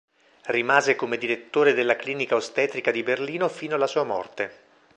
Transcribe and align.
Rimase 0.47 0.95
come 0.95 1.19
direttore 1.19 1.75
della 1.75 1.95
clinica 1.95 2.33
ostetrica 2.33 2.89
di 2.89 3.03
Berlino 3.03 3.47
fino 3.47 3.75
alla 3.75 3.85
sua 3.85 4.01
morte. 4.03 4.51